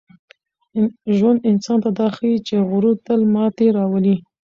[1.17, 4.15] ژوند انسان ته دا ښيي چي غرور تل ماتې راولي.